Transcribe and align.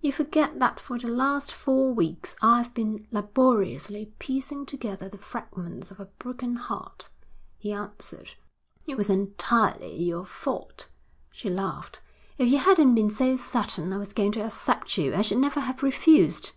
'You 0.00 0.10
forget 0.10 0.58
that 0.58 0.80
for 0.80 0.98
the 0.98 1.08
last 1.08 1.52
four 1.52 1.92
weeks 1.92 2.34
I've 2.40 2.72
been 2.72 3.06
laboriously 3.10 4.14
piecing 4.18 4.64
together 4.64 5.06
the 5.06 5.18
fragments 5.18 5.90
of 5.90 6.00
a 6.00 6.06
broken 6.06 6.56
heart,' 6.56 7.10
he 7.58 7.70
answered. 7.70 8.36
'It 8.86 8.96
was 8.96 9.10
entirely 9.10 10.02
your 10.02 10.24
fault,' 10.24 10.90
she 11.30 11.50
laughed. 11.50 12.00
'If 12.38 12.48
you 12.48 12.56
hadn't 12.56 12.94
been 12.94 13.10
so 13.10 13.36
certain 13.36 13.92
I 13.92 13.98
was 13.98 14.14
going 14.14 14.32
to 14.32 14.40
accept 14.46 14.96
you, 14.96 15.14
I 15.14 15.20
should 15.20 15.36
never 15.36 15.60
have 15.60 15.82
refused. 15.82 16.52